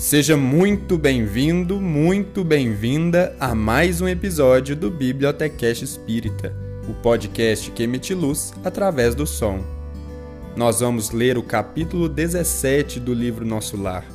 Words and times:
Seja 0.00 0.34
muito 0.34 0.96
bem-vindo, 0.96 1.78
muito 1.78 2.42
bem-vinda 2.42 3.36
a 3.38 3.54
mais 3.54 4.00
um 4.00 4.08
episódio 4.08 4.74
do 4.74 4.90
Bibliotecast 4.90 5.84
Espírita, 5.84 6.56
o 6.88 6.94
podcast 7.02 7.70
que 7.70 7.82
emite 7.82 8.14
luz 8.14 8.54
através 8.64 9.14
do 9.14 9.26
som. 9.26 9.62
Nós 10.56 10.80
vamos 10.80 11.10
ler 11.10 11.36
o 11.36 11.42
capítulo 11.42 12.08
17 12.08 12.98
do 12.98 13.12
livro 13.12 13.44
Nosso 13.44 13.76
Lar, 13.76 14.06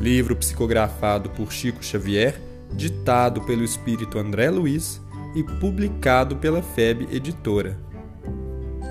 livro 0.00 0.34
psicografado 0.34 1.28
por 1.28 1.52
Chico 1.52 1.84
Xavier, 1.84 2.40
ditado 2.72 3.42
pelo 3.42 3.62
espírito 3.62 4.18
André 4.18 4.48
Luiz 4.48 5.02
e 5.34 5.42
publicado 5.60 6.36
pela 6.36 6.62
FEB 6.62 7.14
Editora. 7.14 7.78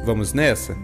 Vamos 0.05 0.32
nessa? 0.32 0.77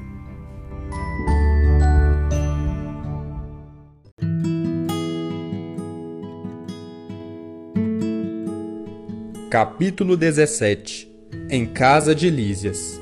Capítulo 9.52 10.16
17 10.16 11.12
Em 11.50 11.66
casa 11.66 12.16
de 12.16 12.30
Lísias 12.30 13.02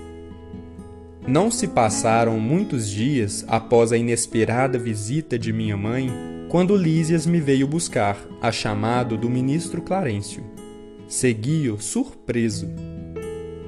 Não 1.27 1.51
se 1.51 1.67
passaram 1.67 2.39
muitos 2.39 2.89
dias 2.89 3.45
após 3.47 3.91
a 3.91 3.97
inesperada 3.99 4.79
visita 4.79 5.37
de 5.37 5.53
minha 5.53 5.77
mãe 5.77 6.09
quando 6.49 6.75
Lísias 6.75 7.27
me 7.27 7.39
veio 7.39 7.67
buscar, 7.67 8.17
a 8.41 8.51
chamado 8.51 9.15
do 9.15 9.29
ministro 9.29 9.79
Clarencio. 9.83 10.43
Segui-o 11.07 11.79
surpreso. 11.79 12.67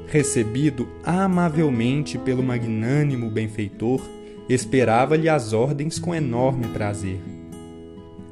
Recebido 0.07 0.89
amavelmente 1.03 2.17
pelo 2.17 2.41
magnânimo 2.41 3.29
benfeitor, 3.29 4.01
esperava-lhe 4.49 5.29
as 5.29 5.53
ordens 5.53 5.99
com 5.99 6.15
enorme 6.15 6.67
prazer. 6.69 7.19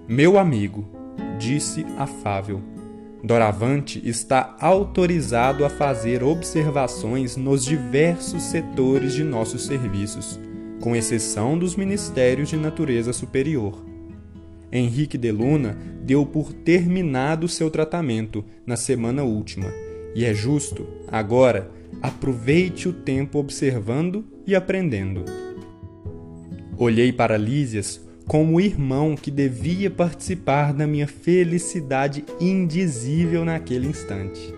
Meu 0.07 0.39
amigo, 0.39 0.89
disse 1.37 1.85
afável, 1.99 2.78
Doravante 3.23 4.01
está 4.07 4.55
autorizado 4.59 5.65
a 5.65 5.69
fazer 5.69 6.23
observações 6.23 7.35
nos 7.35 7.65
diversos 7.65 8.43
setores 8.43 9.13
de 9.13 9.23
nossos 9.23 9.65
serviços, 9.65 10.39
com 10.79 10.95
exceção 10.95 11.57
dos 11.57 11.75
ministérios 11.75 12.49
de 12.49 12.55
natureza 12.55 13.11
superior. 13.11 13.85
Henrique 14.71 15.17
de 15.17 15.31
Luna 15.31 15.77
deu 16.01 16.25
por 16.25 16.53
terminado 16.53 17.47
seu 17.47 17.69
tratamento 17.69 18.45
na 18.65 18.77
semana 18.77 19.23
última, 19.23 19.69
e 20.15 20.23
é 20.23 20.33
justo, 20.33 20.87
agora, 21.07 21.69
aproveite 22.01 22.87
o 22.87 22.93
tempo 22.93 23.37
observando 23.37 24.23
e 24.47 24.55
aprendendo. 24.55 25.25
Olhei 26.77 27.11
para 27.11 27.35
Lísias 27.35 28.08
como 28.29 28.61
irmão 28.61 29.15
que 29.15 29.31
devia 29.31 29.89
participar 29.89 30.71
da 30.71 30.85
minha 30.85 31.07
felicidade 31.07 32.23
indizível 32.39 33.43
naquele 33.43 33.87
instante. 33.87 34.53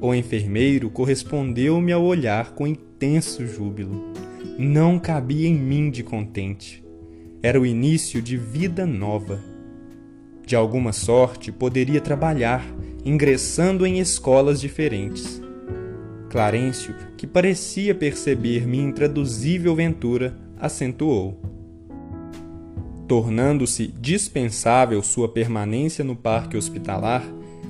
O 0.00 0.12
enfermeiro 0.12 0.90
correspondeu-me 0.90 1.92
ao 1.92 2.02
olhar 2.02 2.50
com 2.50 2.66
intenso 2.66 3.46
júbilo. 3.46 4.12
Não 4.58 4.98
cabia 4.98 5.46
em 5.46 5.54
mim 5.54 5.88
de 5.88 6.02
contente. 6.02 6.84
Era 7.40 7.60
o 7.60 7.64
início 7.64 8.20
de 8.20 8.36
vida 8.36 8.84
nova. 8.84 9.40
De 10.44 10.56
alguma 10.56 10.92
sorte 10.92 11.52
poderia 11.52 12.00
trabalhar, 12.00 12.66
ingressando 13.04 13.86
em 13.86 14.00
escolas 14.00 14.60
diferentes. 14.60 15.40
Clarencio, 16.28 16.92
que 17.16 17.24
parecia 17.24 17.94
perceber 17.94 18.66
minha 18.66 18.88
intraduzível 18.88 19.76
ventura, 19.76 20.36
acentuou 20.58 21.55
tornando-se 23.06 23.86
dispensável 24.00 25.02
sua 25.02 25.28
permanência 25.28 26.04
no 26.04 26.16
parque 26.16 26.56
hospitalar, 26.56 27.24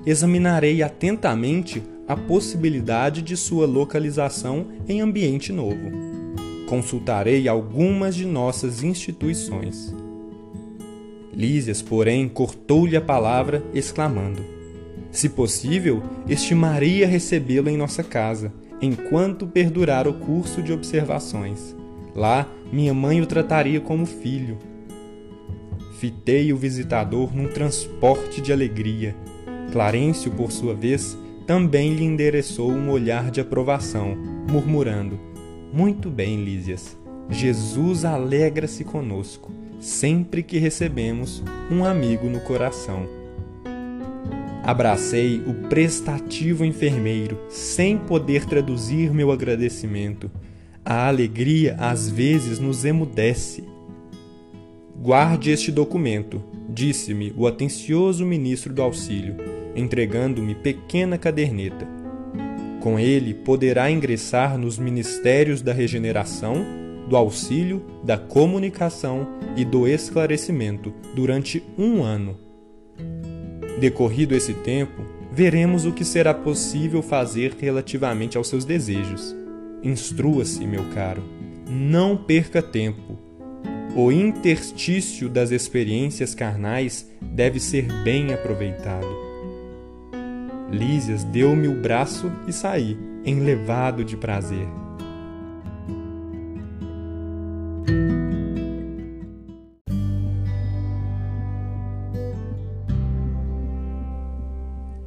examinarei 0.05 0.83
atentamente 0.83 1.83
a 2.09 2.17
possibilidade 2.17 3.21
de 3.21 3.37
sua 3.37 3.67
localização 3.67 4.67
em 4.89 5.01
ambiente 5.01 5.53
novo. 5.53 5.91
Consultarei 6.67 7.49
algumas 7.49 8.15
de 8.15 8.25
nossas 8.25 8.83
instituições. 8.83 9.95
Lísias, 11.35 11.83
porém, 11.83 12.29
cortou-lhe 12.29 12.97
a 12.97 13.01
palavra, 13.01 13.63
exclamando: 13.75 14.43
Se 15.11 15.29
possível, 15.29 16.03
estimaria 16.29 17.07
recebê-lo 17.07 17.69
em 17.69 17.77
nossa 17.77 18.03
casa, 18.03 18.53
enquanto 18.81 19.47
perdurar 19.47 20.09
o 20.09 20.15
curso 20.15 20.63
de 20.63 20.73
observações. 20.73 21.75
Lá, 22.15 22.49
minha 22.73 22.95
mãe 22.95 23.21
o 23.21 23.27
trataria 23.27 23.81
como 23.81 24.07
filho, 24.07 24.57
Fitei 25.99 26.53
o 26.53 26.59
visitador 26.59 27.35
num 27.35 27.49
transporte 27.49 28.43
de 28.43 28.53
alegria. 28.53 29.17
Clarencio, 29.73 30.31
por 30.31 30.53
sua 30.53 30.75
vez, 30.75 31.17
também 31.47 31.95
lhe 31.95 32.05
endereçou 32.05 32.71
um 32.71 32.91
olhar 32.91 33.31
de 33.31 33.41
aprovação, 33.41 34.15
murmurando: 34.51 35.19
Muito 35.73 36.11
bem, 36.11 36.45
Lísias. 36.45 36.99
Jesus 37.31 38.05
alegra-se 38.05 38.85
conosco, 38.85 39.51
sempre 39.81 40.43
que 40.43 40.59
recebemos 40.59 41.43
um 41.71 41.83
amigo 41.83 42.27
no 42.27 42.41
coração. 42.41 43.09
Abracei 44.63 45.43
o 45.47 45.55
prestativo 45.69 46.63
enfermeiro, 46.63 47.39
sem 47.49 47.97
poder 47.97 48.45
traduzir 48.45 49.15
meu 49.15 49.33
agradecimento. 49.33 50.31
A 50.85 51.09
alegria 51.09 51.75
às 51.79 52.07
vezes 52.07 52.59
nos 52.59 52.85
emudece 52.85 53.65
Guarde 54.99 55.51
este 55.51 55.71
documento, 55.71 56.43
disse-me 56.69 57.33
o 57.37 57.47
atencioso 57.47 58.25
ministro 58.25 58.73
do 58.73 58.83
auxílio, 58.83 59.37
entregando-me 59.77 60.55
pequena 60.55 61.19
caderneta. 61.19 61.87
Com 62.81 62.99
ele 62.99 63.35
poderá 63.35 63.91
ingressar 63.91 64.57
nos 64.57 64.79
ministérios 64.79 65.61
da 65.61 65.73
regeneração, 65.73 66.65
do 67.09 67.17
auxílio, 67.17 67.85
da 68.03 68.17
comunicação 68.17 69.29
e 69.55 69.65
do 69.65 69.87
esclarecimento 69.87 70.93
durante 71.15 71.63
um 71.79 72.03
ano. 72.03 72.39
Decorrido 73.79 74.35
esse 74.35 74.55
tempo, 74.55 75.03
veremos 75.31 75.85
o 75.85 75.93
que 75.93 76.05
será 76.05 76.33
possível 76.33 77.03
fazer 77.03 77.55
relativamente 77.61 78.39
aos 78.39 78.49
seus 78.49 78.65
desejos. 78.65 79.37
Instrua-se, 79.83 80.67
meu 80.67 80.85
caro. 80.95 81.23
Não 81.69 82.17
perca 82.17 82.63
tempo 82.63 83.26
o 83.99 84.13
interstício 84.13 85.27
das 85.27 85.51
experiências 85.51 86.35
carnais 86.35 87.11
deve 87.23 87.59
ser 87.59 87.87
bem 88.05 88.35
aproveitado. 88.35 89.09
Lísias 90.71 91.25
deu-me 91.25 91.67
o 91.67 91.81
braço 91.81 92.31
e 92.47 92.53
saí, 92.53 92.99
enlevado 93.25 94.05
de 94.05 94.15
prazer. 94.15 94.69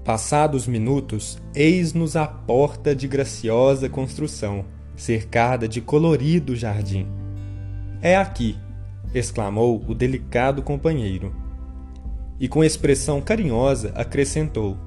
Passados 0.03 0.65
minutos, 0.65 1.39
eis-nos 1.53 2.15
à 2.15 2.25
porta 2.25 2.95
de 2.95 3.07
graciosa 3.07 3.87
construção, 3.87 4.65
cercada 4.95 5.67
de 5.67 5.79
colorido 5.79 6.55
jardim. 6.55 7.05
É 8.01 8.17
aqui, 8.17 8.57
exclamou 9.13 9.83
o 9.87 9.93
delicado 9.93 10.61
companheiro. 10.61 11.33
E 12.39 12.47
com 12.47 12.63
expressão 12.63 13.21
carinhosa 13.21 13.91
acrescentou: 13.95 14.77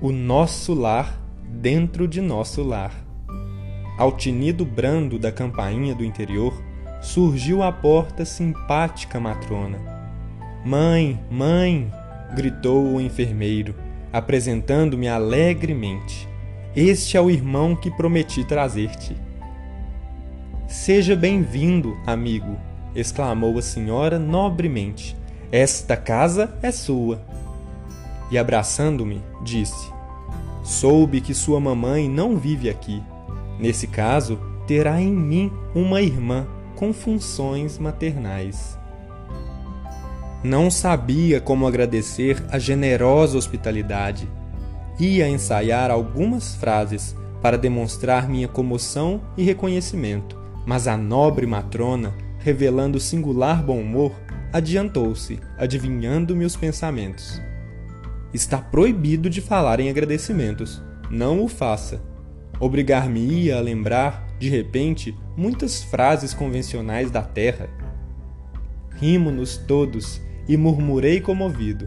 O 0.00 0.10
nosso 0.10 0.74
lar 0.74 1.20
dentro 1.48 2.06
de 2.06 2.20
nosso 2.20 2.62
lar. 2.62 2.92
Ao 3.98 4.12
tinido 4.12 4.64
brando 4.64 5.18
da 5.18 5.32
campainha 5.32 5.94
do 5.94 6.04
interior, 6.04 6.54
surgiu 7.00 7.62
à 7.62 7.72
porta 7.72 8.24
simpática 8.24 9.18
matrona. 9.18 9.78
Mãe, 10.64 11.20
mãe! 11.30 11.90
gritou 12.34 12.84
o 12.84 13.00
enfermeiro, 13.00 13.74
apresentando-me 14.12 15.08
alegremente. 15.08 16.28
Este 16.76 17.16
é 17.16 17.20
o 17.20 17.30
irmão 17.30 17.74
que 17.74 17.90
prometi 17.90 18.44
trazer-te. 18.44 19.16
Seja 20.66 21.16
bem-vindo, 21.16 21.96
amigo, 22.06 22.58
exclamou 23.00 23.58
a 23.58 23.62
senhora 23.62 24.18
nobremente. 24.18 25.16
Esta 25.52 25.96
casa 25.96 26.52
é 26.62 26.70
sua. 26.70 27.20
E 28.30 28.36
abraçando-me, 28.36 29.22
disse: 29.42 29.90
Soube 30.62 31.20
que 31.20 31.32
sua 31.32 31.60
mamãe 31.60 32.08
não 32.08 32.36
vive 32.36 32.68
aqui. 32.68 33.02
Nesse 33.58 33.86
caso, 33.86 34.38
terá 34.66 35.00
em 35.00 35.12
mim 35.12 35.50
uma 35.74 36.02
irmã 36.02 36.46
com 36.76 36.92
funções 36.92 37.78
maternais. 37.78 38.78
Não 40.44 40.70
sabia 40.70 41.40
como 41.40 41.66
agradecer 41.66 42.44
a 42.50 42.58
generosa 42.58 43.38
hospitalidade. 43.38 44.28
Ia 44.98 45.28
ensaiar 45.28 45.90
algumas 45.90 46.54
frases 46.54 47.16
para 47.40 47.56
demonstrar 47.56 48.28
minha 48.28 48.46
comoção 48.46 49.20
e 49.36 49.42
reconhecimento, 49.42 50.38
mas 50.66 50.86
a 50.86 50.96
nobre 50.96 51.46
matrona 51.46 52.14
revelando 52.48 52.98
singular 52.98 53.62
bom 53.62 53.78
humor, 53.78 54.18
adiantou-se, 54.50 55.38
adivinhando-me 55.58 56.46
os 56.46 56.56
pensamentos. 56.56 57.42
Está 58.32 58.56
proibido 58.56 59.28
de 59.28 59.42
falar 59.42 59.80
em 59.80 59.90
agradecimentos. 59.90 60.82
Não 61.10 61.44
o 61.44 61.48
faça. 61.48 62.00
Obrigar-me-ia 62.58 63.58
a 63.58 63.60
lembrar, 63.60 64.26
de 64.38 64.48
repente, 64.48 65.14
muitas 65.36 65.82
frases 65.82 66.32
convencionais 66.32 67.10
da 67.10 67.20
terra. 67.20 67.68
Rimo-nos 68.96 69.58
todos 69.58 70.18
e 70.48 70.56
murmurei 70.56 71.20
comovido. 71.20 71.86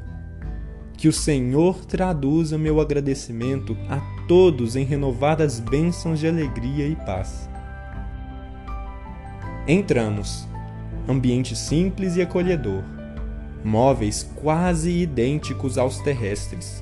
Que 0.96 1.08
o 1.08 1.14
Senhor 1.14 1.86
traduza 1.86 2.56
meu 2.56 2.80
agradecimento 2.80 3.76
a 3.90 4.00
todos 4.28 4.76
em 4.76 4.86
renovadas 4.86 5.60
bênçãos 5.60 6.20
de 6.20 6.28
alegria 6.28 6.88
e 6.88 6.96
paz. 6.96 7.50
Entramos. 9.68 10.51
Ambiente 11.12 11.58
simples 11.58 12.16
e 12.16 12.22
acolhedor. 12.22 12.82
Móveis 13.66 14.24
quase 14.34 14.90
idênticos 14.90 15.78
aos 15.78 16.00
terrestres. 16.00 16.82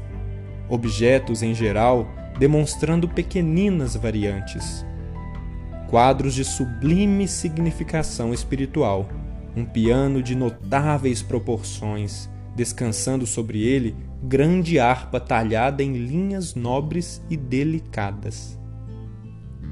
Objetos 0.70 1.42
em 1.42 1.56
geral 1.56 2.08
demonstrando 2.38 3.10
pequeninas 3.10 3.96
variantes. 3.96 4.86
Quadros 5.90 6.36
de 6.36 6.46
sublime 6.46 7.28
significação 7.28 8.32
espiritual. 8.32 9.10
Um 9.56 9.66
piano 9.66 10.22
de 10.22 10.36
notáveis 10.36 11.24
proporções, 11.24 12.30
descansando 12.56 13.26
sobre 13.26 13.64
ele 13.64 13.96
grande 14.22 14.78
harpa 14.78 15.20
talhada 15.20 15.82
em 15.82 15.94
linhas 15.94 16.54
nobres 16.54 17.20
e 17.32 17.36
delicadas. 17.36 18.60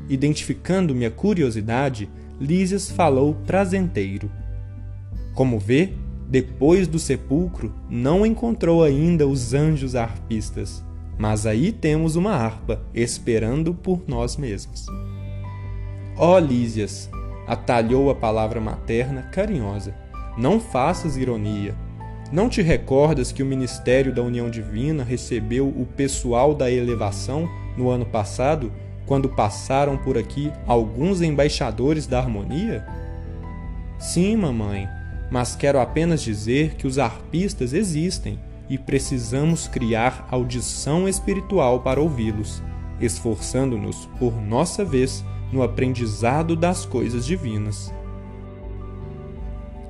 Identificando 0.09 0.95
minha 0.95 1.11
curiosidade, 1.11 2.09
Lísias 2.41 2.89
falou 2.89 3.35
prazenteiro. 3.45 4.31
Como 5.37 5.59
vê, 5.59 5.93
depois 6.27 6.87
do 6.87 6.97
sepulcro, 6.97 7.71
não 7.87 8.25
encontrou 8.25 8.83
ainda 8.83 9.27
os 9.27 9.53
anjos 9.53 9.95
harpistas, 9.95 10.83
mas 11.15 11.45
aí 11.45 11.71
temos 11.71 12.15
uma 12.15 12.31
harpa 12.31 12.81
esperando 12.91 13.71
por 13.71 14.01
nós 14.07 14.35
mesmos. 14.35 14.87
Ó 16.17 16.33
oh, 16.33 16.39
Lísias, 16.39 17.07
atalhou 17.45 18.09
a 18.09 18.15
palavra 18.15 18.59
materna 18.59 19.29
carinhosa, 19.31 19.93
não 20.35 20.59
faças 20.59 21.17
ironia. 21.17 21.75
Não 22.31 22.49
te 22.49 22.63
recordas 22.63 23.31
que 23.31 23.43
o 23.43 23.45
Ministério 23.45 24.11
da 24.11 24.23
União 24.23 24.49
Divina 24.49 25.03
recebeu 25.03 25.67
o 25.67 25.85
pessoal 25.85 26.55
da 26.55 26.71
elevação 26.71 27.47
no 27.77 27.91
ano 27.91 28.07
passado 28.07 28.71
quando 29.05 29.29
passaram 29.29 29.97
por 29.97 30.17
aqui 30.17 30.51
alguns 30.65 31.21
embaixadores 31.21 32.07
da 32.07 32.17
harmonia? 32.17 32.83
Sim, 33.99 34.35
mamãe, 34.35 34.96
mas 35.29 35.55
quero 35.55 35.79
apenas 35.79 36.21
dizer 36.21 36.75
que 36.75 36.87
os 36.87 36.97
arpistas 36.97 37.73
existem 37.73 38.39
e 38.69 38.77
precisamos 38.77 39.67
criar 39.67 40.27
audição 40.29 41.07
espiritual 41.07 41.81
para 41.81 42.01
ouvi-los, 42.01 42.61
esforçando-nos, 42.99 44.07
por 44.19 44.41
nossa 44.41 44.83
vez, 44.83 45.23
no 45.51 45.63
aprendizado 45.63 46.55
das 46.55 46.85
coisas 46.85 47.25
divinas. 47.25 47.93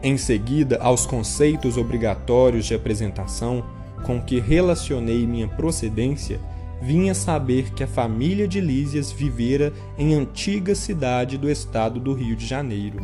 Em 0.04 0.16
seguida, 0.16 0.78
aos 0.80 1.06
conceitos 1.06 1.76
obrigatórios 1.76 2.66
de 2.66 2.76
apresentação 2.76 3.66
com 4.04 4.22
que 4.22 4.40
relacionei 4.40 5.26
minha 5.26 5.48
procedência, 5.48 6.40
vinha 6.80 7.16
saber 7.16 7.74
que 7.74 7.84
a 7.84 7.88
família 7.88 8.48
de 8.48 8.62
Lísias 8.62 9.12
vivera 9.12 9.74
em 9.98 10.14
antiga 10.14 10.76
cidade 10.76 11.38
do 11.38 11.50
estado 11.50 12.00
do 12.00 12.14
Rio 12.14 12.36
de 12.36 12.46
Janeiro, 12.46 13.00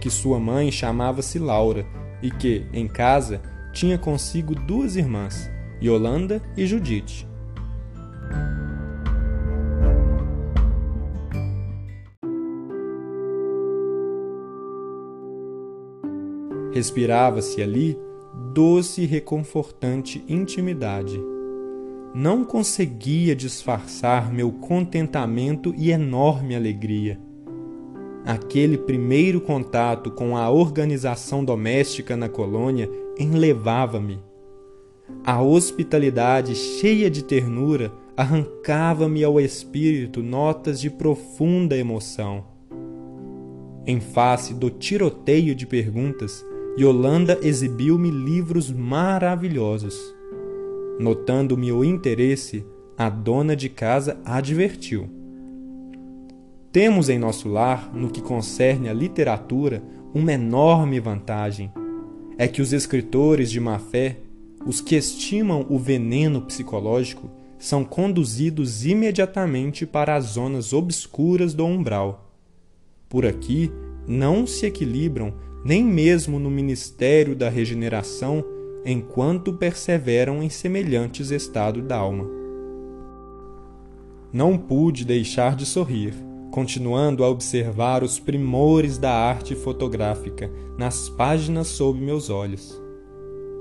que 0.00 0.10
sua 0.10 0.40
mãe 0.40 0.72
chamava-se 0.72 1.38
Laura 1.38 1.86
e 2.22 2.30
que, 2.30 2.66
em 2.72 2.88
casa, 2.88 3.40
tinha 3.72 3.98
consigo 3.98 4.54
duas 4.54 4.96
irmãs, 4.96 5.50
Yolanda 5.82 6.42
e 6.56 6.66
Judite. 6.66 7.28
Respirava-se 16.72 17.60
ali 17.60 17.98
doce 18.54 19.02
e 19.02 19.06
reconfortante 19.06 20.24
intimidade 20.28 21.20
não 22.14 22.44
conseguia 22.44 23.36
disfarçar 23.36 24.32
meu 24.32 24.50
contentamento 24.50 25.72
e 25.76 25.90
enorme 25.90 26.56
alegria. 26.56 27.20
Aquele 28.24 28.76
primeiro 28.76 29.40
contato 29.40 30.10
com 30.10 30.36
a 30.36 30.50
organização 30.50 31.44
doméstica 31.44 32.16
na 32.16 32.28
colônia 32.28 32.90
enlevava-me. 33.18 34.18
A 35.24 35.42
hospitalidade 35.42 36.54
cheia 36.54 37.10
de 37.10 37.24
ternura 37.24 37.92
arrancava-me 38.16 39.24
ao 39.24 39.40
espírito 39.40 40.22
notas 40.22 40.80
de 40.80 40.90
profunda 40.90 41.76
emoção. 41.76 42.44
Em 43.86 43.98
face 43.98 44.54
do 44.54 44.70
tiroteio 44.70 45.54
de 45.54 45.66
perguntas, 45.66 46.44
Yolanda 46.78 47.38
exibiu-me 47.42 48.10
livros 48.10 48.70
maravilhosos 48.70 50.20
Notando 51.00 51.56
meu 51.56 51.82
interesse, 51.82 52.62
a 52.94 53.08
dona 53.08 53.56
de 53.56 53.70
casa 53.70 54.20
advertiu. 54.22 55.08
Temos 56.72 57.08
em 57.08 57.18
nosso 57.18 57.48
lar, 57.48 57.90
no 57.92 58.08
que 58.10 58.20
concerne 58.20 58.88
à 58.88 58.92
literatura, 58.92 59.82
uma 60.14 60.32
enorme 60.32 61.00
vantagem. 61.00 61.72
É 62.38 62.46
que 62.46 62.62
os 62.62 62.72
escritores 62.72 63.50
de 63.50 63.58
má 63.58 63.78
fé, 63.78 64.18
os 64.64 64.80
que 64.80 64.94
estimam 64.94 65.66
o 65.68 65.78
veneno 65.78 66.42
psicológico, 66.42 67.28
são 67.58 67.84
conduzidos 67.84 68.86
imediatamente 68.86 69.84
para 69.84 70.14
as 70.14 70.24
zonas 70.24 70.72
obscuras 70.72 71.54
do 71.54 71.66
umbral. 71.66 72.32
Por 73.08 73.26
aqui 73.26 73.70
não 74.06 74.46
se 74.46 74.64
equilibram 74.64 75.34
nem 75.64 75.84
mesmo 75.84 76.38
no 76.38 76.50
ministério 76.50 77.34
da 77.34 77.50
regeneração 77.50 78.44
enquanto 78.84 79.52
perseveram 79.52 80.40
em 80.40 80.48
semelhantes 80.48 81.30
estado 81.30 81.82
d'alma. 81.82 82.26
Não 84.32 84.56
pude 84.56 85.04
deixar 85.04 85.56
de 85.56 85.66
sorrir, 85.66 86.14
continuando 86.50 87.24
a 87.24 87.28
observar 87.28 88.02
os 88.02 88.18
primores 88.18 88.98
da 88.98 89.12
arte 89.12 89.54
fotográfica 89.54 90.50
nas 90.76 91.08
páginas 91.08 91.68
sob 91.68 92.00
meus 92.00 92.28
olhos. 92.28 92.80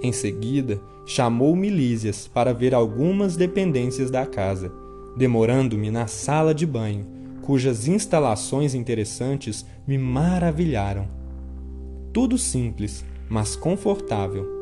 Em 0.02 0.12
seguida, 0.12 0.82
chamou-me 1.06 1.70
Lísias 1.70 2.28
para 2.28 2.54
ver 2.54 2.74
algumas 2.74 3.36
dependências 3.36 4.10
da 4.10 4.26
casa, 4.26 4.72
demorando-me 5.18 5.92
na 5.92 6.08
sala 6.08 6.54
de 6.54 6.66
banho, 6.66 7.06
cujas 7.42 7.88
instalações 7.88 8.74
interessantes 8.74 9.66
me 9.88 9.98
maravilharam. 9.98 11.08
Tudo 12.14 12.38
simples, 12.38 13.06
mas 13.30 13.56
confortável 13.56 14.60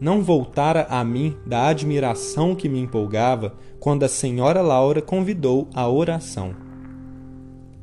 não 0.00 0.22
voltara 0.22 0.86
a 0.88 1.04
mim 1.04 1.36
da 1.44 1.66
admiração 1.66 2.54
que 2.54 2.70
me 2.70 2.80
empolgava 2.80 3.54
quando 3.78 4.02
a 4.02 4.08
senhora 4.08 4.62
Laura 4.62 5.02
convidou 5.02 5.68
à 5.74 5.86
oração. 5.86 6.69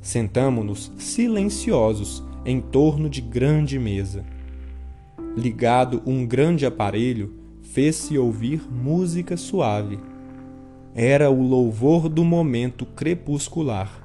Sentamo-nos 0.02 0.92
silenciosos 0.98 2.24
em 2.46 2.62
torno 2.62 3.10
de 3.10 3.22
grande 3.22 3.78
mesa. 3.78 4.26
Ligado 5.36 6.02
um 6.06 6.26
grande 6.26 6.66
aparelho, 6.66 7.34
fez-se 7.62 8.18
ouvir 8.18 8.62
música 8.72 9.36
suave. 9.36 10.00
Era 10.96 11.30
o 11.30 11.42
louvor 11.42 12.10
do 12.10 12.24
momento 12.24 12.86
crepuscular. 12.86 14.04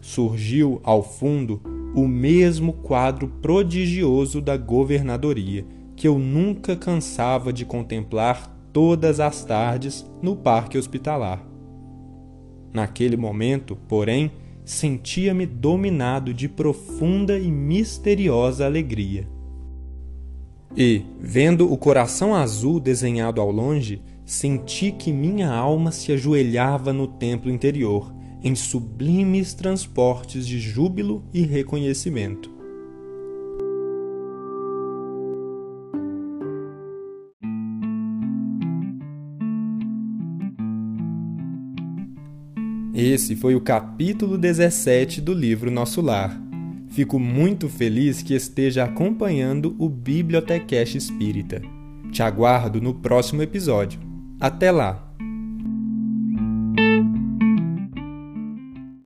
Surgiu 0.00 0.80
ao 0.82 1.02
fundo 1.02 1.60
o 1.94 2.08
mesmo 2.08 2.72
quadro 2.72 3.28
prodigioso 3.28 4.40
da 4.40 4.56
governadoria 4.56 5.64
que 5.94 6.08
eu 6.08 6.18
nunca 6.18 6.74
cansava 6.74 7.52
de 7.52 7.64
contemplar 7.64 8.50
todas 8.72 9.20
as 9.20 9.44
tardes 9.44 10.04
no 10.20 10.34
parque 10.34 10.78
hospitalar. 10.78 11.46
Naquele 12.72 13.16
momento, 13.16 13.76
porém, 13.86 14.32
sentia-me 14.64 15.46
dominado 15.46 16.32
de 16.32 16.48
profunda 16.48 17.38
e 17.38 17.50
misteriosa 17.50 18.64
alegria. 18.64 19.28
E, 20.76 21.02
vendo 21.20 21.70
o 21.70 21.76
coração 21.76 22.34
azul 22.34 22.80
desenhado 22.80 23.40
ao 23.40 23.50
longe, 23.50 24.00
senti 24.24 24.90
que 24.92 25.12
minha 25.12 25.50
alma 25.50 25.90
se 25.92 26.12
ajoelhava 26.12 26.92
no 26.92 27.06
templo 27.06 27.50
interior, 27.50 28.14
em 28.42 28.54
sublimes 28.54 29.54
transportes 29.54 30.46
de 30.46 30.58
júbilo 30.58 31.24
e 31.32 31.42
reconhecimento. 31.42 32.51
Esse 42.94 43.34
foi 43.34 43.54
o 43.54 43.60
capítulo 43.60 44.36
17 44.36 45.22
do 45.22 45.32
livro 45.32 45.70
Nosso 45.70 46.02
Lar. 46.02 46.38
Fico 46.90 47.18
muito 47.18 47.66
feliz 47.66 48.20
que 48.20 48.34
esteja 48.34 48.84
acompanhando 48.84 49.74
o 49.78 49.88
Bibliotecast 49.88 50.98
Espírita. 50.98 51.62
Te 52.10 52.22
aguardo 52.22 52.82
no 52.82 52.92
próximo 52.92 53.40
episódio. 53.40 53.98
Até 54.38 54.70
lá! 54.70 55.11